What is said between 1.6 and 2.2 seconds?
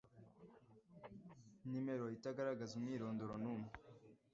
nimero